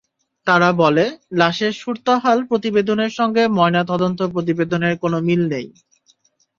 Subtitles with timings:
[0.47, 1.05] তারা বলে,
[1.33, 5.67] লাশের সুরতহাল প্রতিবেদনের সঙ্গে ময়নাতদন্ত প্রতিবেদনের কোনো মিল নেই।